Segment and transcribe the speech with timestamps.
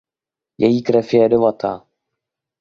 [0.57, 1.87] Její krev je jedovatá.